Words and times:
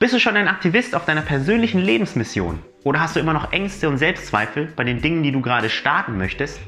Bist 0.00 0.14
du 0.14 0.20
schon 0.20 0.36
ein 0.36 0.46
Aktivist 0.46 0.94
auf 0.94 1.06
deiner 1.06 1.22
persönlichen 1.22 1.80
Lebensmission? 1.80 2.60
Oder 2.84 3.00
hast 3.00 3.16
du 3.16 3.20
immer 3.20 3.32
noch 3.32 3.52
Ängste 3.52 3.88
und 3.88 3.98
Selbstzweifel 3.98 4.68
bei 4.76 4.84
den 4.84 5.02
Dingen, 5.02 5.24
die 5.24 5.32
du 5.32 5.40
gerade 5.40 5.68
starten 5.68 6.16
möchtest? 6.16 6.60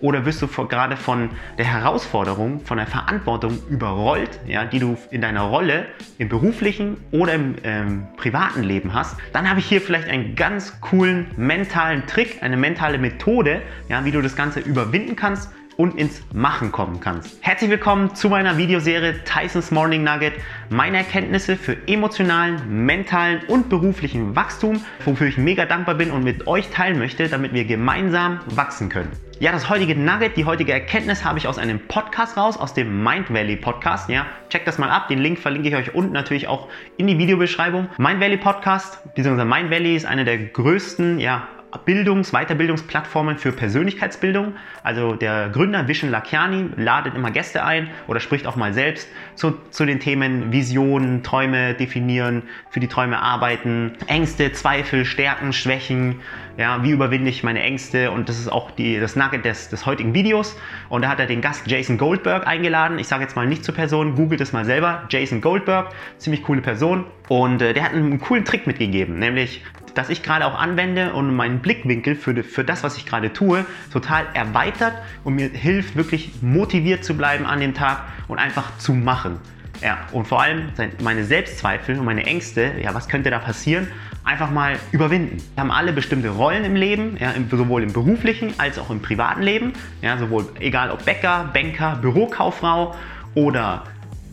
Oder 0.00 0.24
wirst 0.24 0.40
du 0.40 0.46
gerade 0.46 0.96
von 0.96 1.28
der 1.58 1.66
Herausforderung, 1.66 2.64
von 2.64 2.78
der 2.78 2.86
Verantwortung 2.86 3.58
überrollt, 3.68 4.40
ja, 4.46 4.64
die 4.64 4.78
du 4.78 4.96
in 5.10 5.20
deiner 5.20 5.42
Rolle 5.42 5.84
im 6.16 6.30
beruflichen 6.30 6.96
oder 7.10 7.34
im 7.34 7.56
ähm, 7.62 8.06
privaten 8.16 8.62
Leben 8.62 8.94
hast? 8.94 9.18
Dann 9.34 9.50
habe 9.50 9.60
ich 9.60 9.66
hier 9.66 9.82
vielleicht 9.82 10.08
einen 10.08 10.34
ganz 10.34 10.80
coolen 10.80 11.26
mentalen 11.36 12.06
Trick, 12.06 12.42
eine 12.42 12.56
mentale 12.56 12.96
Methode, 12.96 13.60
ja, 13.90 14.06
wie 14.06 14.12
du 14.12 14.22
das 14.22 14.34
Ganze 14.34 14.60
überwinden 14.60 15.14
kannst 15.14 15.50
und 15.78 15.96
ins 15.96 16.20
Machen 16.34 16.72
kommen 16.72 16.98
kannst. 16.98 17.38
Herzlich 17.40 17.70
willkommen 17.70 18.12
zu 18.16 18.28
meiner 18.28 18.58
Videoserie 18.58 19.22
Tysons 19.22 19.70
Morning 19.70 20.02
Nugget. 20.02 20.32
Meine 20.70 20.96
Erkenntnisse 20.98 21.56
für 21.56 21.76
emotionalen, 21.86 22.84
mentalen 22.84 23.42
und 23.46 23.68
beruflichen 23.68 24.34
Wachstum, 24.34 24.84
wofür 25.04 25.28
ich 25.28 25.38
mega 25.38 25.66
dankbar 25.66 25.94
bin 25.94 26.10
und 26.10 26.24
mit 26.24 26.48
euch 26.48 26.68
teilen 26.70 26.98
möchte, 26.98 27.28
damit 27.28 27.52
wir 27.52 27.64
gemeinsam 27.64 28.40
wachsen 28.46 28.88
können. 28.88 29.12
Ja, 29.38 29.52
das 29.52 29.70
heutige 29.70 29.94
Nugget, 29.94 30.36
die 30.36 30.46
heutige 30.46 30.72
Erkenntnis 30.72 31.24
habe 31.24 31.38
ich 31.38 31.46
aus 31.46 31.58
einem 31.58 31.78
Podcast 31.86 32.36
raus, 32.36 32.56
aus 32.56 32.74
dem 32.74 33.04
Mind 33.04 33.32
Valley 33.32 33.54
Podcast. 33.54 34.10
Ja, 34.10 34.26
checkt 34.48 34.66
das 34.66 34.78
mal 34.78 34.90
ab. 34.90 35.06
Den 35.06 35.20
Link 35.20 35.38
verlinke 35.38 35.68
ich 35.68 35.76
euch 35.76 35.94
unten 35.94 36.12
natürlich 36.12 36.48
auch 36.48 36.66
in 36.96 37.06
die 37.06 37.18
Videobeschreibung. 37.18 37.88
Mind 37.98 38.20
Valley 38.20 38.36
Podcast, 38.36 38.98
beziehungsweise 39.14 39.48
Mind 39.48 39.70
Valley 39.70 39.94
ist 39.94 40.06
eine 40.06 40.24
der 40.24 40.38
größten, 40.38 41.20
ja, 41.20 41.46
Bildungs-, 41.84 42.32
Weiterbildungsplattformen 42.32 43.38
für 43.38 43.52
Persönlichkeitsbildung. 43.52 44.54
Also 44.82 45.14
der 45.14 45.50
Gründer 45.50 45.88
Vishen 45.88 46.10
Lakiani 46.10 46.70
ladet 46.76 47.14
immer 47.14 47.30
Gäste 47.30 47.64
ein 47.64 47.90
oder 48.06 48.20
spricht 48.20 48.46
auch 48.46 48.56
mal 48.56 48.72
selbst 48.72 49.08
zu, 49.34 49.54
zu 49.70 49.84
den 49.84 50.00
Themen 50.00 50.52
Visionen, 50.52 51.22
Träume 51.22 51.74
definieren, 51.74 52.42
für 52.70 52.80
die 52.80 52.88
Träume 52.88 53.20
arbeiten, 53.20 53.92
Ängste, 54.06 54.52
Zweifel, 54.52 55.04
Stärken, 55.04 55.52
Schwächen, 55.52 56.20
ja, 56.56 56.82
wie 56.82 56.90
überwinde 56.90 57.30
ich 57.30 57.44
meine 57.44 57.62
Ängste 57.62 58.10
und 58.10 58.28
das 58.28 58.38
ist 58.38 58.48
auch 58.48 58.72
die, 58.72 58.98
das 58.98 59.14
Nugget 59.14 59.44
des, 59.44 59.68
des 59.68 59.86
heutigen 59.86 60.12
Videos. 60.12 60.56
Und 60.88 61.02
da 61.02 61.08
hat 61.08 61.20
er 61.20 61.26
den 61.26 61.40
Gast 61.40 61.68
Jason 61.68 61.98
Goldberg 61.98 62.46
eingeladen. 62.46 62.98
Ich 62.98 63.06
sage 63.06 63.22
jetzt 63.22 63.36
mal 63.36 63.46
nicht 63.46 63.64
zur 63.64 63.74
Person, 63.74 64.16
googelt 64.16 64.40
es 64.40 64.52
mal 64.52 64.64
selber. 64.64 65.04
Jason 65.08 65.40
Goldberg, 65.40 65.94
ziemlich 66.16 66.42
coole 66.42 66.60
Person. 66.60 67.04
Und 67.28 67.62
äh, 67.62 67.74
der 67.74 67.84
hat 67.84 67.92
einen 67.92 68.18
coolen 68.18 68.44
Trick 68.44 68.66
mitgegeben, 68.66 69.18
nämlich 69.20 69.62
das 69.98 70.10
ich 70.10 70.22
gerade 70.22 70.46
auch 70.46 70.56
anwende 70.56 71.12
und 71.12 71.34
meinen 71.34 71.58
Blickwinkel 71.58 72.14
für, 72.14 72.44
für 72.44 72.62
das, 72.62 72.84
was 72.84 72.96
ich 72.96 73.04
gerade 73.04 73.32
tue, 73.32 73.66
total 73.92 74.26
erweitert 74.32 74.94
und 75.24 75.34
mir 75.34 75.48
hilft, 75.48 75.96
wirklich 75.96 76.30
motiviert 76.40 77.04
zu 77.04 77.16
bleiben 77.16 77.44
an 77.44 77.58
dem 77.58 77.74
Tag 77.74 78.04
und 78.28 78.38
einfach 78.38 78.78
zu 78.78 78.94
machen. 78.94 79.38
Ja, 79.82 79.98
und 80.12 80.28
vor 80.28 80.40
allem 80.40 80.68
meine 81.02 81.24
Selbstzweifel 81.24 81.98
und 81.98 82.04
meine 82.04 82.24
Ängste, 82.24 82.74
ja, 82.80 82.94
was 82.94 83.08
könnte 83.08 83.30
da 83.30 83.40
passieren, 83.40 83.88
einfach 84.22 84.50
mal 84.50 84.76
überwinden. 84.92 85.38
Wir 85.54 85.62
haben 85.62 85.70
alle 85.72 85.92
bestimmte 85.92 86.28
Rollen 86.28 86.64
im 86.64 86.76
Leben, 86.76 87.16
ja, 87.18 87.32
sowohl 87.50 87.82
im 87.82 87.92
beruflichen 87.92 88.54
als 88.58 88.78
auch 88.78 88.90
im 88.90 89.02
privaten 89.02 89.42
Leben. 89.42 89.72
Ja, 90.00 90.16
sowohl 90.16 90.46
egal 90.60 90.92
ob 90.92 91.04
Bäcker, 91.04 91.50
Banker, 91.52 91.96
Bürokauffrau 91.96 92.94
oder 93.34 93.84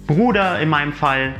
Bruder 0.05 0.59
in 0.59 0.69
meinem 0.69 0.93
Fall, 0.93 1.33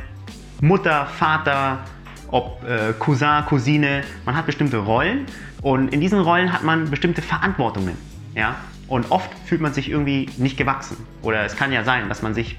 Mutter, 0.60 1.06
Vater, 1.06 1.84
ob 2.30 2.62
äh, 2.64 2.92
Cousin, 2.98 3.44
Cousine, 3.46 4.02
man 4.24 4.36
hat 4.36 4.46
bestimmte 4.46 4.78
Rollen 4.78 5.26
und 5.62 5.92
in 5.92 6.00
diesen 6.00 6.20
Rollen 6.20 6.52
hat 6.52 6.62
man 6.62 6.90
bestimmte 6.90 7.22
Verantwortungen. 7.22 7.96
Ja? 8.34 8.56
Und 8.88 9.10
oft 9.10 9.30
fühlt 9.46 9.60
man 9.60 9.72
sich 9.72 9.90
irgendwie 9.90 10.28
nicht 10.36 10.56
gewachsen. 10.56 10.96
Oder 11.22 11.44
es 11.44 11.56
kann 11.56 11.72
ja 11.72 11.82
sein, 11.82 12.08
dass 12.08 12.22
man 12.22 12.34
sich 12.34 12.56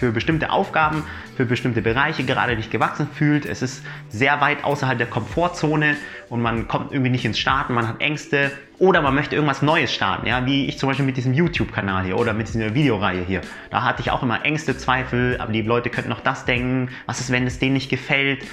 für 0.00 0.10
bestimmte 0.10 0.48
Aufgaben, 0.48 1.02
für 1.36 1.44
bestimmte 1.44 1.82
Bereiche 1.82 2.24
gerade 2.24 2.56
nicht 2.56 2.70
gewachsen 2.70 3.06
fühlt. 3.12 3.44
Es 3.44 3.60
ist 3.60 3.84
sehr 4.08 4.40
weit 4.40 4.64
außerhalb 4.64 4.96
der 4.96 5.06
Komfortzone 5.06 5.96
und 6.30 6.40
man 6.40 6.66
kommt 6.66 6.92
irgendwie 6.92 7.10
nicht 7.10 7.26
ins 7.26 7.38
Starten, 7.38 7.74
man 7.74 7.86
hat 7.86 8.00
Ängste 8.00 8.52
oder 8.78 9.02
man 9.02 9.14
möchte 9.14 9.34
irgendwas 9.34 9.60
Neues 9.60 9.92
starten. 9.92 10.26
Ja? 10.26 10.46
Wie 10.46 10.64
ich 10.64 10.78
zum 10.78 10.88
Beispiel 10.88 11.04
mit 11.04 11.18
diesem 11.18 11.34
YouTube-Kanal 11.34 12.04
hier 12.04 12.18
oder 12.18 12.32
mit 12.32 12.48
dieser 12.48 12.72
Videoreihe 12.72 13.22
hier. 13.26 13.42
Da 13.68 13.82
hatte 13.82 14.00
ich 14.00 14.10
auch 14.10 14.22
immer 14.22 14.46
Ängste, 14.46 14.78
Zweifel, 14.78 15.36
aber 15.38 15.52
die 15.52 15.60
Leute 15.60 15.90
könnten 15.90 16.08
noch 16.08 16.20
das 16.20 16.46
denken. 16.46 16.88
Was 17.04 17.20
ist, 17.20 17.30
wenn 17.30 17.46
es 17.46 17.58
denen 17.58 17.74
nicht 17.74 17.90
gefällt? 17.90 18.46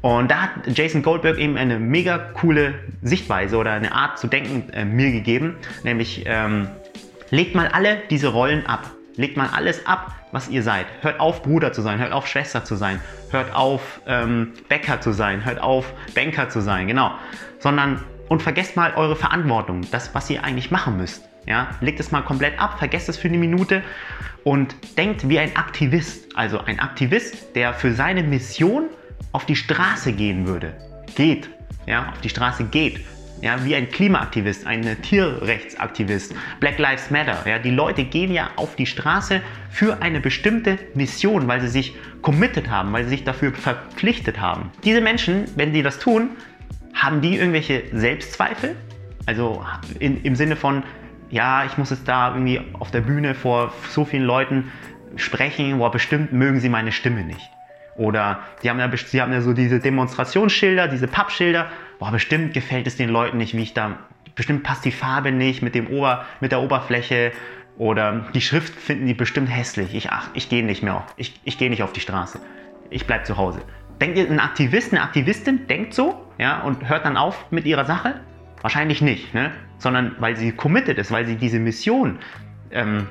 Und 0.00 0.30
da 0.30 0.42
hat 0.42 0.50
Jason 0.66 1.02
Goldberg 1.02 1.38
eben 1.38 1.56
eine 1.56 1.78
mega 1.78 2.18
coole 2.18 2.74
Sichtweise 3.02 3.56
oder 3.56 3.72
eine 3.72 3.92
Art 3.92 4.18
zu 4.18 4.28
denken 4.28 4.70
äh, 4.72 4.84
mir 4.84 5.10
gegeben, 5.10 5.56
nämlich 5.82 6.22
ähm, 6.26 6.68
legt 7.30 7.54
mal 7.54 7.68
alle 7.68 7.98
diese 8.10 8.28
Rollen 8.28 8.66
ab. 8.66 8.90
Legt 9.16 9.36
mal 9.36 9.48
alles 9.52 9.84
ab, 9.84 10.14
was 10.30 10.48
ihr 10.48 10.62
seid. 10.62 10.86
Hört 11.00 11.18
auf, 11.18 11.42
Bruder 11.42 11.72
zu 11.72 11.82
sein, 11.82 11.98
hört 11.98 12.12
auf, 12.12 12.28
Schwester 12.28 12.64
zu 12.64 12.76
sein, 12.76 13.00
hört 13.30 13.52
auf, 13.52 14.00
ähm, 14.06 14.52
Bäcker 14.68 15.00
zu 15.00 15.10
sein, 15.10 15.44
hört 15.44 15.60
auf, 15.60 15.92
Banker 16.14 16.48
zu 16.48 16.60
sein, 16.60 16.86
genau. 16.86 17.10
Sondern 17.58 18.04
und 18.28 18.42
vergesst 18.42 18.76
mal 18.76 18.94
eure 18.94 19.16
Verantwortung, 19.16 19.80
das, 19.90 20.14
was 20.14 20.30
ihr 20.30 20.44
eigentlich 20.44 20.70
machen 20.70 20.96
müsst. 20.98 21.28
Ja, 21.46 21.70
legt 21.80 21.98
es 21.98 22.12
mal 22.12 22.20
komplett 22.20 22.60
ab, 22.60 22.78
vergesst 22.78 23.08
es 23.08 23.16
für 23.16 23.28
eine 23.28 23.38
Minute 23.38 23.82
und 24.44 24.76
denkt 24.98 25.28
wie 25.28 25.38
ein 25.38 25.56
Aktivist. 25.56 26.36
Also 26.36 26.60
ein 26.60 26.78
Aktivist, 26.78 27.56
der 27.56 27.72
für 27.72 27.92
seine 27.92 28.22
Mission 28.22 28.84
auf 29.32 29.46
die 29.46 29.56
Straße 29.56 30.12
gehen 30.12 30.46
würde, 30.46 30.74
geht, 31.14 31.48
ja, 31.86 32.10
auf 32.10 32.20
die 32.20 32.28
Straße 32.28 32.64
geht, 32.64 33.00
ja, 33.40 33.64
wie 33.64 33.74
ein 33.74 33.88
Klimaaktivist, 33.88 34.66
ein 34.66 35.00
Tierrechtsaktivist, 35.02 36.34
Black 36.60 36.78
Lives 36.78 37.10
Matter, 37.10 37.38
ja, 37.48 37.58
die 37.58 37.70
Leute 37.70 38.04
gehen 38.04 38.32
ja 38.32 38.50
auf 38.56 38.74
die 38.76 38.86
Straße 38.86 39.40
für 39.70 40.02
eine 40.02 40.20
bestimmte 40.20 40.78
Mission, 40.94 41.46
weil 41.46 41.60
sie 41.60 41.68
sich 41.68 41.94
committed 42.22 42.68
haben, 42.68 42.92
weil 42.92 43.04
sie 43.04 43.10
sich 43.10 43.24
dafür 43.24 43.52
verpflichtet 43.52 44.40
haben. 44.40 44.70
Diese 44.84 45.00
Menschen, 45.00 45.44
wenn 45.56 45.72
sie 45.72 45.82
das 45.82 45.98
tun, 45.98 46.30
haben 46.94 47.20
die 47.20 47.36
irgendwelche 47.36 47.84
Selbstzweifel? 47.92 48.74
Also 49.26 49.64
in, 50.00 50.22
im 50.22 50.34
Sinne 50.34 50.56
von, 50.56 50.82
ja, 51.30 51.64
ich 51.64 51.76
muss 51.78 51.90
jetzt 51.90 52.08
da 52.08 52.32
irgendwie 52.32 52.60
auf 52.72 52.90
der 52.90 53.02
Bühne 53.02 53.34
vor 53.34 53.72
so 53.90 54.04
vielen 54.04 54.24
Leuten 54.24 54.72
sprechen, 55.16 55.78
boah, 55.78 55.90
bestimmt 55.90 56.32
mögen 56.32 56.60
sie 56.60 56.68
meine 56.68 56.92
Stimme 56.92 57.22
nicht. 57.22 57.50
Oder 57.98 58.38
die 58.62 58.70
haben 58.70 58.78
ja, 58.78 58.86
die 58.86 59.20
haben 59.20 59.32
ja 59.32 59.40
so 59.40 59.52
diese 59.52 59.80
Demonstrationsschilder, 59.80 60.86
diese 60.88 61.08
Pappschilder. 61.08 61.66
Boah, 61.98 62.12
bestimmt 62.12 62.54
gefällt 62.54 62.86
es 62.86 62.96
den 62.96 63.10
Leuten 63.10 63.36
nicht, 63.38 63.54
wie 63.54 63.62
ich 63.62 63.74
da, 63.74 63.98
bestimmt 64.36 64.62
passt 64.62 64.84
die 64.84 64.92
Farbe 64.92 65.32
nicht 65.32 65.62
mit, 65.62 65.74
dem 65.74 65.88
Ober, 65.88 66.24
mit 66.40 66.52
der 66.52 66.62
Oberfläche. 66.62 67.32
Oder 67.76 68.26
die 68.34 68.40
Schrift 68.40 68.74
finden 68.74 69.06
die 69.06 69.14
bestimmt 69.14 69.48
hässlich. 69.48 69.94
Ich, 69.94 70.10
ach, 70.10 70.28
ich 70.34 70.48
gehe 70.48 70.64
nicht 70.64 70.82
mehr 70.82 70.96
auf, 70.96 71.04
ich, 71.16 71.40
ich 71.44 71.58
gehe 71.58 71.70
nicht 71.70 71.82
auf 71.82 71.92
die 71.92 72.00
Straße. 72.00 72.40
Ich 72.88 73.06
bleibe 73.06 73.24
zu 73.24 73.36
Hause. 73.36 73.60
Denkt 74.00 74.16
ihr, 74.16 74.30
ein 74.30 74.40
Aktivist, 74.40 74.92
eine 74.92 75.02
Aktivistin 75.02 75.66
denkt 75.66 75.92
so 75.92 76.24
ja, 76.38 76.60
und 76.60 76.88
hört 76.88 77.04
dann 77.04 77.16
auf 77.16 77.50
mit 77.50 77.66
ihrer 77.66 77.84
Sache? 77.84 78.20
Wahrscheinlich 78.62 79.02
nicht, 79.02 79.34
ne? 79.34 79.50
sondern 79.78 80.14
weil 80.20 80.36
sie 80.36 80.52
committed 80.52 80.98
ist, 80.98 81.10
weil 81.10 81.26
sie 81.26 81.36
diese 81.36 81.58
Mission 81.58 82.18
ähm, 82.70 83.08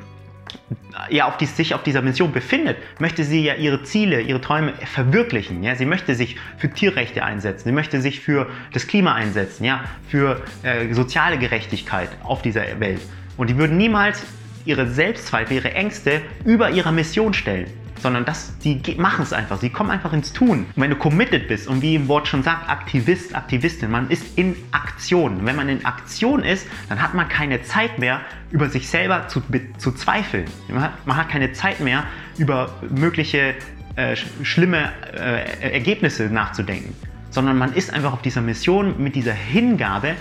ja 1.09 1.27
auf 1.27 1.37
die, 1.37 1.45
sich 1.45 1.73
auf 1.73 1.83
dieser 1.83 2.01
Mission 2.01 2.31
befindet, 2.31 2.77
möchte 2.99 3.23
sie 3.23 3.43
ja 3.43 3.55
ihre 3.55 3.83
Ziele, 3.83 4.21
ihre 4.21 4.41
Träume 4.41 4.73
verwirklichen. 4.85 5.63
Ja? 5.63 5.75
Sie 5.75 5.85
möchte 5.85 6.15
sich 6.15 6.37
für 6.57 6.69
Tierrechte 6.69 7.23
einsetzen, 7.23 7.69
sie 7.69 7.71
möchte 7.71 8.01
sich 8.01 8.19
für 8.19 8.47
das 8.73 8.87
Klima 8.87 9.13
einsetzen, 9.13 9.63
ja? 9.63 9.83
für 10.07 10.41
äh, 10.63 10.93
soziale 10.93 11.37
Gerechtigkeit 11.37 12.09
auf 12.23 12.41
dieser 12.41 12.79
Welt. 12.79 13.01
Und 13.37 13.49
die 13.49 13.57
würden 13.57 13.77
niemals 13.77 14.25
ihre 14.65 14.87
Selbstzweifel, 14.87 15.57
ihre 15.57 15.73
Ängste 15.73 16.21
über 16.43 16.71
ihrer 16.71 16.91
Mission 16.91 17.33
stellen 17.33 17.67
sondern 18.01 18.25
das, 18.25 18.57
die 18.59 18.79
machen 18.97 19.23
es 19.23 19.33
einfach, 19.33 19.59
sie 19.59 19.69
kommen 19.69 19.89
einfach 19.89 20.13
ins 20.13 20.33
Tun. 20.33 20.65
Und 20.75 20.81
wenn 20.81 20.89
du 20.89 20.95
committed 20.95 21.47
bist 21.47 21.67
und 21.67 21.81
wie 21.81 21.95
im 21.95 22.07
Wort 22.07 22.27
schon 22.27 22.43
sagt, 22.43 22.69
Aktivist, 22.69 23.35
Aktivistin, 23.35 23.91
man 23.91 24.09
ist 24.09 24.37
in 24.37 24.55
Aktion. 24.71 25.45
Wenn 25.45 25.55
man 25.55 25.69
in 25.69 25.85
Aktion 25.85 26.43
ist, 26.43 26.67
dann 26.89 27.01
hat 27.01 27.13
man 27.13 27.27
keine 27.27 27.61
Zeit 27.61 27.99
mehr, 27.99 28.21
über 28.51 28.69
sich 28.69 28.89
selber 28.89 29.27
zu, 29.27 29.41
zu 29.77 29.91
zweifeln. 29.91 30.45
Man 30.67 30.83
hat, 30.83 31.05
man 31.05 31.17
hat 31.17 31.29
keine 31.29 31.53
Zeit 31.53 31.79
mehr, 31.79 32.03
über 32.37 32.75
mögliche 32.89 33.55
äh, 33.95 34.15
schlimme 34.43 34.91
äh, 35.13 35.71
Ergebnisse 35.73 36.25
nachzudenken, 36.25 36.95
sondern 37.29 37.57
man 37.57 37.73
ist 37.73 37.91
einfach 37.93 38.13
auf 38.13 38.21
dieser 38.21 38.41
Mission 38.41 39.01
mit 39.01 39.15
dieser 39.15 39.33
Hingabe 39.33 40.15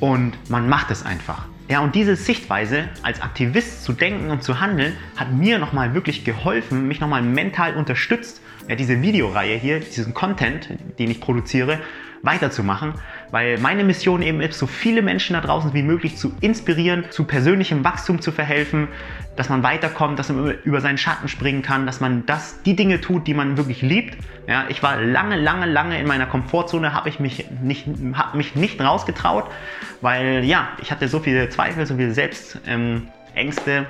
und 0.00 0.32
man 0.50 0.68
macht 0.68 0.90
es 0.90 1.04
einfach. 1.04 1.46
Ja, 1.72 1.80
und 1.80 1.94
diese 1.94 2.16
Sichtweise 2.16 2.90
als 3.02 3.22
Aktivist 3.22 3.82
zu 3.82 3.94
denken 3.94 4.28
und 4.28 4.42
zu 4.42 4.60
handeln, 4.60 4.94
hat 5.16 5.32
mir 5.32 5.58
nochmal 5.58 5.94
wirklich 5.94 6.22
geholfen, 6.22 6.86
mich 6.86 7.00
nochmal 7.00 7.22
mental 7.22 7.76
unterstützt, 7.76 8.42
ja, 8.68 8.74
diese 8.74 9.00
Videoreihe 9.00 9.56
hier, 9.56 9.80
diesen 9.80 10.12
Content, 10.12 10.68
den 10.98 11.10
ich 11.10 11.18
produziere, 11.18 11.80
weiterzumachen, 12.20 12.92
weil 13.32 13.58
meine 13.58 13.82
Mission 13.82 14.20
eben 14.20 14.42
ist, 14.42 14.58
so 14.58 14.66
viele 14.66 15.00
Menschen 15.00 15.32
da 15.32 15.40
draußen 15.40 15.72
wie 15.72 15.82
möglich 15.82 16.16
zu 16.16 16.34
inspirieren, 16.40 17.06
zu 17.10 17.24
persönlichem 17.24 17.82
Wachstum 17.82 18.20
zu 18.20 18.30
verhelfen, 18.30 18.88
dass 19.36 19.48
man 19.48 19.62
weiterkommt, 19.62 20.18
dass 20.18 20.28
man 20.28 20.58
über 20.64 20.82
seinen 20.82 20.98
Schatten 20.98 21.28
springen 21.28 21.62
kann, 21.62 21.86
dass 21.86 21.98
man 21.98 22.26
das, 22.26 22.62
die 22.62 22.76
Dinge 22.76 23.00
tut, 23.00 23.26
die 23.26 23.32
man 23.32 23.56
wirklich 23.56 23.80
liebt. 23.80 24.18
Ja, 24.46 24.66
ich 24.68 24.82
war 24.82 25.00
lange, 25.00 25.36
lange, 25.36 25.64
lange 25.64 25.98
in 25.98 26.06
meiner 26.06 26.26
Komfortzone, 26.26 26.92
habe 26.92 27.08
ich 27.08 27.20
mich 27.20 27.46
nicht, 27.62 27.86
hab 28.12 28.34
mich 28.34 28.54
nicht 28.54 28.78
rausgetraut, 28.78 29.50
weil 30.02 30.44
ja, 30.44 30.68
ich 30.82 30.90
hatte 30.90 31.08
so 31.08 31.18
viele 31.18 31.48
Zweifel, 31.48 31.86
so 31.86 31.96
viele 31.96 32.12
Selbstängste, 32.12 33.06
ähm, 33.70 33.86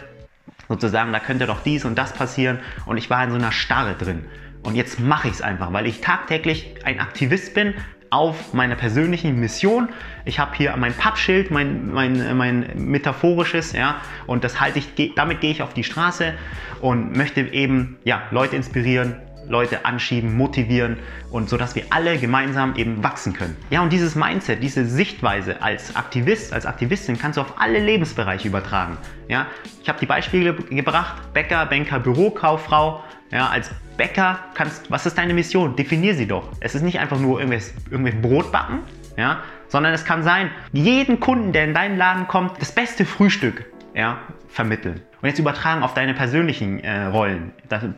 sozusagen, 0.69 1.13
da 1.13 1.19
könnte 1.19 1.47
doch 1.47 1.65
dies 1.65 1.85
und 1.85 1.99
das 1.99 2.13
passieren 2.13 2.61
und 2.87 2.97
ich 2.97 3.11
war 3.11 3.25
in 3.25 3.31
so 3.31 3.37
einer 3.37 3.51
Starre 3.51 3.95
drin. 3.95 4.25
Und 4.63 4.77
jetzt 4.77 5.01
mache 5.01 5.27
ich 5.27 5.35
es 5.35 5.43
einfach, 5.43 5.73
weil 5.73 5.89
ich 5.89 6.01
tagtäglich 6.01 6.77
ein 6.85 7.01
Aktivist 7.01 7.55
bin 7.55 7.75
auf 8.13 8.53
meiner 8.53 8.77
persönlichen 8.77 9.41
Mission. 9.41 9.89
Ich 10.27 10.39
habe 10.39 10.55
hier 10.55 10.77
mein 10.77 10.93
Pappschild, 10.93 11.51
mein, 11.51 11.93
mein, 11.93 12.37
mein 12.37 12.71
metaphorisches, 12.75 13.73
ja, 13.73 13.97
und 14.27 14.45
das 14.45 14.61
halte 14.61 14.79
ich, 14.79 15.15
damit 15.15 15.41
gehe 15.41 15.51
ich 15.51 15.63
auf 15.63 15.73
die 15.73 15.83
Straße 15.83 16.35
und 16.83 17.17
möchte 17.17 17.41
eben 17.41 17.97
ja, 18.05 18.23
Leute 18.31 18.55
inspirieren, 18.55 19.17
Leute 19.49 19.85
anschieben, 19.85 20.37
motivieren 20.37 20.99
und 21.31 21.49
so, 21.49 21.57
dass 21.57 21.75
wir 21.75 21.85
alle 21.91 22.19
gemeinsam 22.19 22.77
eben 22.77 23.03
wachsen 23.03 23.33
können. 23.33 23.57
Ja, 23.71 23.83
und 23.83 23.93
dieses 23.93 24.15
Mindset, 24.15 24.63
diese 24.63 24.85
Sichtweise 24.87 25.63
als 25.63 25.97
Aktivist, 25.97 26.53
als 26.53 26.67
Aktivistin 26.67 27.19
kannst 27.19 27.37
du 27.37 27.41
auf 27.41 27.55
alle 27.59 27.79
Lebensbereiche 27.79 28.49
übertragen. 28.49 28.97
Ja, 29.29 29.47
ich 29.83 29.89
habe 29.89 29.99
die 29.99 30.07
Beispiele 30.07 30.55
gebracht: 30.55 31.33
Bäcker, 31.33 31.67
Banker, 31.67 32.01
Bürokauffrau. 32.01 33.03
Ja, 33.31 33.49
als 33.49 33.71
Bäcker 33.97 34.39
kannst, 34.53 34.91
was 34.91 35.07
ist 35.07 35.17
deine 35.17 35.33
Mission? 35.33 35.75
Definier 35.75 36.15
sie 36.15 36.27
doch. 36.27 36.51
Es 36.61 36.75
ist 36.75 36.83
nicht 36.83 36.99
einfach 36.99 37.19
nur 37.19 37.39
irgendwelches, 37.39 37.73
irgendwelches 37.91 38.21
Brot 38.21 38.53
backen, 38.53 38.81
ja, 39.17 39.39
sondern 39.69 39.95
es 39.95 40.05
kann 40.05 40.23
sein, 40.23 40.51
jeden 40.73 41.19
Kunden, 41.19 41.53
der 41.53 41.65
in 41.65 41.73
deinen 41.73 41.97
Laden 41.97 42.29
kommt, 42.29 42.61
das 42.61 42.73
beste 42.73 43.07
Frühstück 43.07 43.65
ja, 43.95 44.19
vermitteln. 44.49 45.01
Und 45.23 45.29
jetzt 45.29 45.39
übertragen 45.39 45.85
auf 45.85 45.95
deine 45.95 46.15
persönlichen 46.15 46.81
äh, 46.81 47.05
Rollen, 47.05 47.53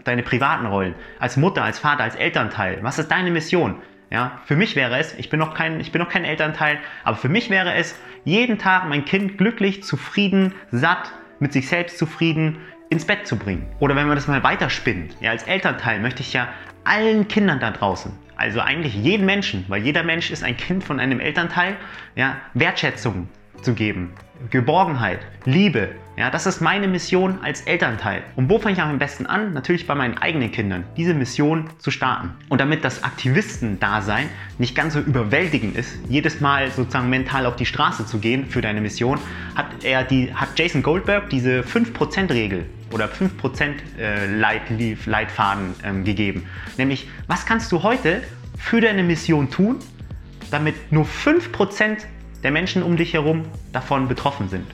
deine 0.04 0.22
privaten 0.22 0.66
Rollen, 0.66 0.94
als 1.18 1.38
Mutter, 1.38 1.64
als 1.64 1.78
Vater, 1.78 2.04
als 2.04 2.16
Elternteil. 2.16 2.78
Was 2.82 2.98
ist 2.98 3.10
deine 3.10 3.30
Mission? 3.30 3.76
Ja, 4.10 4.40
für 4.44 4.56
mich 4.56 4.76
wäre 4.76 4.98
es, 4.98 5.14
ich 5.14 5.30
bin, 5.30 5.40
noch 5.40 5.54
kein, 5.54 5.80
ich 5.80 5.90
bin 5.90 6.02
noch 6.02 6.10
kein 6.10 6.24
Elternteil, 6.24 6.78
aber 7.02 7.16
für 7.16 7.30
mich 7.30 7.48
wäre 7.48 7.74
es, 7.74 7.98
jeden 8.24 8.58
Tag 8.58 8.86
mein 8.88 9.06
Kind 9.06 9.38
glücklich, 9.38 9.82
zufrieden, 9.82 10.52
satt, 10.70 11.12
mit 11.40 11.54
sich 11.54 11.66
selbst 11.66 11.98
zufrieden 11.98 12.58
ins 12.90 13.06
Bett 13.06 13.26
zu 13.26 13.36
bringen. 13.36 13.66
Oder 13.80 13.96
wenn 13.96 14.06
man 14.06 14.16
das 14.16 14.28
mal 14.28 14.44
weiterspinnt, 14.44 15.16
ja, 15.20 15.30
als 15.30 15.44
Elternteil 15.44 16.00
möchte 16.00 16.20
ich 16.20 16.34
ja 16.34 16.48
allen 16.84 17.26
Kindern 17.26 17.58
da 17.58 17.70
draußen, 17.70 18.12
also 18.36 18.60
eigentlich 18.60 18.94
jeden 18.94 19.24
Menschen, 19.24 19.64
weil 19.68 19.82
jeder 19.82 20.02
Mensch 20.02 20.30
ist 20.30 20.44
ein 20.44 20.58
Kind 20.58 20.84
von 20.84 21.00
einem 21.00 21.20
Elternteil, 21.20 21.76
ja, 22.14 22.36
Wertschätzung 22.52 23.28
zu 23.64 23.74
geben, 23.74 24.12
Geborgenheit, 24.50 25.20
Liebe. 25.44 25.90
Ja, 26.16 26.30
das 26.30 26.46
ist 26.46 26.60
meine 26.60 26.86
Mission 26.86 27.38
als 27.42 27.62
Elternteil. 27.62 28.22
Und 28.36 28.48
wo 28.48 28.60
fange 28.60 28.74
ich 28.74 28.80
am 28.80 28.98
besten 28.98 29.26
an? 29.26 29.52
Natürlich 29.52 29.86
bei 29.86 29.96
meinen 29.96 30.16
eigenen 30.16 30.52
Kindern, 30.52 30.84
diese 30.96 31.12
Mission 31.12 31.70
zu 31.78 31.90
starten. 31.90 32.30
Und 32.48 32.60
damit 32.60 32.84
das 32.84 33.02
Aktivistendasein 33.02 34.28
nicht 34.58 34.76
ganz 34.76 34.94
so 34.94 35.00
überwältigend 35.00 35.76
ist, 35.76 35.98
jedes 36.08 36.40
Mal 36.40 36.70
sozusagen 36.70 37.10
mental 37.10 37.46
auf 37.46 37.56
die 37.56 37.66
Straße 37.66 38.06
zu 38.06 38.18
gehen 38.18 38.46
für 38.46 38.60
deine 38.60 38.80
Mission, 38.80 39.18
hat 39.56 39.66
er 39.82 40.04
die, 40.04 40.32
hat 40.32 40.56
Jason 40.56 40.84
Goldberg 40.84 41.30
diese 41.30 41.62
5%-Regel 41.62 42.66
oder 42.92 43.06
5% 43.06 43.98
äh, 43.98 44.26
Leit, 44.36 44.62
Leitfaden 45.06 45.74
ähm, 45.82 46.04
gegeben. 46.04 46.46
Nämlich, 46.76 47.08
was 47.26 47.44
kannst 47.44 47.72
du 47.72 47.82
heute 47.82 48.22
für 48.56 48.80
deine 48.80 49.02
Mission 49.02 49.50
tun, 49.50 49.80
damit 50.50 50.92
nur 50.92 51.04
5% 51.04 52.04
der 52.44 52.52
Menschen 52.52 52.84
um 52.84 52.96
dich 52.96 53.12
herum 53.14 53.44
davon 53.72 54.06
betroffen 54.06 54.48
sind. 54.48 54.66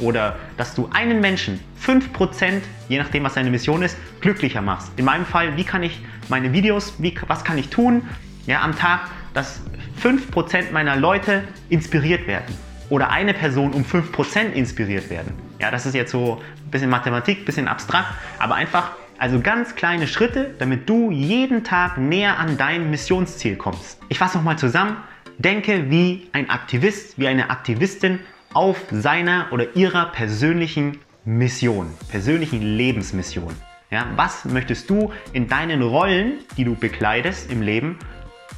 Oder 0.00 0.36
dass 0.56 0.74
du 0.74 0.88
einen 0.92 1.20
Menschen 1.20 1.58
5%, 1.84 2.60
je 2.88 2.98
nachdem 2.98 3.24
was 3.24 3.34
deine 3.34 3.50
Mission 3.50 3.82
ist, 3.82 3.96
glücklicher 4.20 4.62
machst. 4.62 4.92
In 4.96 5.04
meinem 5.04 5.26
Fall, 5.26 5.56
wie 5.56 5.64
kann 5.64 5.82
ich 5.82 6.00
meine 6.28 6.52
Videos, 6.52 6.94
wie, 6.98 7.14
was 7.26 7.42
kann 7.42 7.58
ich 7.58 7.68
tun 7.68 8.02
ja, 8.46 8.62
am 8.62 8.76
Tag, 8.76 9.00
dass 9.34 9.60
5% 10.02 10.72
meiner 10.72 10.96
Leute 10.96 11.44
inspiriert 11.68 12.26
werden. 12.26 12.54
Oder 12.88 13.10
eine 13.10 13.34
Person 13.34 13.72
um 13.72 13.82
5% 13.82 14.52
inspiriert 14.52 15.10
werden. 15.10 15.32
Ja, 15.60 15.70
das 15.70 15.86
ist 15.86 15.94
jetzt 15.94 16.10
so 16.10 16.40
ein 16.64 16.70
bisschen 16.70 16.90
Mathematik, 16.90 17.40
ein 17.40 17.44
bisschen 17.44 17.68
abstrakt, 17.68 18.08
aber 18.38 18.54
einfach 18.54 18.92
also 19.18 19.40
ganz 19.40 19.74
kleine 19.74 20.06
Schritte, 20.06 20.54
damit 20.58 20.88
du 20.88 21.10
jeden 21.10 21.62
Tag 21.62 21.98
näher 21.98 22.38
an 22.38 22.56
dein 22.56 22.90
Missionsziel 22.90 23.56
kommst. 23.56 24.00
Ich 24.08 24.18
fasse 24.18 24.38
nochmal 24.38 24.58
zusammen. 24.58 24.96
Denke 25.40 25.90
wie 25.90 26.28
ein 26.32 26.50
Aktivist, 26.50 27.18
wie 27.18 27.26
eine 27.26 27.48
Aktivistin 27.48 28.18
auf 28.52 28.76
seiner 28.90 29.46
oder 29.52 29.74
ihrer 29.74 30.12
persönlichen 30.12 30.98
Mission, 31.24 31.86
persönlichen 32.10 32.60
Lebensmission. 32.60 33.54
Ja, 33.90 34.06
was 34.16 34.44
möchtest 34.44 34.90
du 34.90 35.10
in 35.32 35.48
deinen 35.48 35.80
Rollen, 35.80 36.40
die 36.58 36.64
du 36.64 36.74
bekleidest 36.74 37.50
im 37.50 37.62
Leben, 37.62 37.98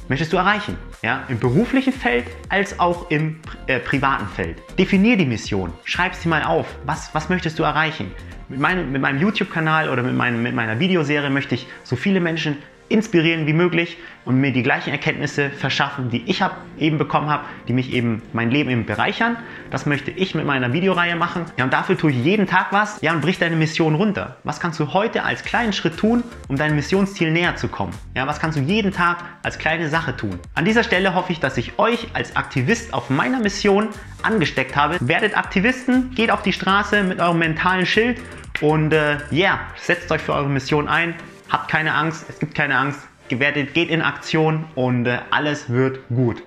möchtest 0.09 0.33
du 0.33 0.37
erreichen? 0.37 0.75
Ja, 1.01 1.23
Im 1.29 1.39
beruflichen 1.39 1.93
Feld 1.93 2.25
als 2.49 2.77
auch 2.81 3.09
im 3.09 3.39
äh, 3.67 3.79
privaten 3.79 4.27
Feld. 4.27 4.57
Definier 4.77 5.15
die 5.15 5.25
Mission, 5.25 5.71
schreib 5.85 6.13
sie 6.15 6.27
mal 6.27 6.43
auf. 6.43 6.67
Was, 6.85 7.15
was 7.15 7.29
möchtest 7.29 7.57
du 7.59 7.63
erreichen? 7.63 8.11
Mit 8.49 8.59
meinem, 8.59 8.99
meinem 8.99 9.21
YouTube-Kanal 9.21 9.87
oder 9.87 10.03
mit, 10.03 10.15
meinem, 10.15 10.43
mit 10.43 10.53
meiner 10.53 10.77
Videoserie 10.81 11.29
möchte 11.29 11.55
ich 11.55 11.65
so 11.85 11.95
viele 11.95 12.19
Menschen 12.19 12.57
inspirieren 12.93 13.47
wie 13.47 13.53
möglich 13.53 13.97
und 14.23 14.39
mir 14.39 14.53
die 14.53 14.63
gleichen 14.63 14.91
Erkenntnisse 14.91 15.49
verschaffen, 15.49 16.09
die 16.09 16.23
ich 16.27 16.41
hab, 16.41 16.57
eben 16.77 16.97
bekommen 16.97 17.29
habe, 17.29 17.43
die 17.67 17.73
mich 17.73 17.91
eben 17.91 18.21
mein 18.31 18.51
Leben 18.51 18.69
eben 18.69 18.85
bereichern. 18.85 19.35
Das 19.71 19.85
möchte 19.85 20.11
ich 20.11 20.35
mit 20.35 20.45
meiner 20.45 20.71
Videoreihe 20.71 21.15
machen. 21.15 21.45
Ja, 21.57 21.65
und 21.65 21.73
dafür 21.73 21.97
tue 21.97 22.11
ich 22.11 22.23
jeden 22.23 22.45
Tag 22.47 22.67
was. 22.71 23.01
Ja, 23.01 23.11
und 23.11 23.21
brich 23.21 23.39
deine 23.39 23.55
Mission 23.55 23.95
runter. 23.95 24.37
Was 24.43 24.59
kannst 24.59 24.79
du 24.79 24.93
heute 24.93 25.23
als 25.23 25.43
kleinen 25.43 25.73
Schritt 25.73 25.97
tun, 25.97 26.23
um 26.47 26.55
deinem 26.55 26.75
Missionsziel 26.75 27.31
näher 27.31 27.55
zu 27.55 27.67
kommen? 27.67 27.93
Ja, 28.15 28.27
was 28.27 28.39
kannst 28.39 28.57
du 28.57 28.61
jeden 28.61 28.91
Tag 28.91 29.17
als 29.41 29.57
kleine 29.57 29.89
Sache 29.89 30.15
tun? 30.15 30.39
An 30.53 30.63
dieser 30.63 30.83
Stelle 30.83 31.15
hoffe 31.15 31.31
ich, 31.31 31.39
dass 31.39 31.57
ich 31.57 31.79
euch 31.79 32.07
als 32.13 32.35
Aktivist 32.35 32.93
auf 32.93 33.09
meiner 33.09 33.39
Mission 33.39 33.89
angesteckt 34.21 34.75
habe. 34.75 34.97
Werdet 35.01 35.35
Aktivisten, 35.35 36.11
geht 36.15 36.29
auf 36.29 36.43
die 36.43 36.53
Straße 36.53 37.03
mit 37.03 37.19
eurem 37.19 37.39
mentalen 37.39 37.87
Schild 37.87 38.21
und 38.61 38.93
ja, 38.93 39.13
äh, 39.13 39.17
yeah, 39.31 39.59
setzt 39.75 40.11
euch 40.11 40.21
für 40.21 40.33
eure 40.33 40.49
Mission 40.49 40.87
ein. 40.87 41.15
Habt 41.53 41.69
keine 41.69 41.93
Angst, 41.93 42.25
es 42.29 42.39
gibt 42.39 42.55
keine 42.55 42.75
Angst. 42.79 43.07
Gewertet, 43.29 43.75
geht 43.75 43.89
in 43.89 44.01
Aktion 44.01 44.65
und 44.73 45.05
äh, 45.05 45.19
alles 45.29 45.69
wird 45.69 45.99
gut. 46.09 46.41